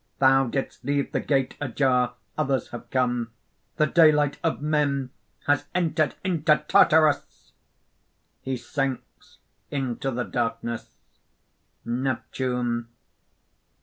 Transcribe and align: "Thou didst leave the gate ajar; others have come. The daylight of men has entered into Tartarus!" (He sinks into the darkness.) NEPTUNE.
"Thou 0.17 0.47
didst 0.47 0.83
leave 0.83 1.11
the 1.11 1.19
gate 1.19 1.55
ajar; 1.61 2.15
others 2.35 2.69
have 2.69 2.89
come. 2.89 3.29
The 3.75 3.85
daylight 3.85 4.39
of 4.43 4.59
men 4.59 5.11
has 5.45 5.65
entered 5.75 6.15
into 6.23 6.63
Tartarus!" 6.67 7.51
(He 8.41 8.57
sinks 8.57 9.37
into 9.69 10.09
the 10.09 10.23
darkness.) 10.23 10.95
NEPTUNE. 11.85 12.87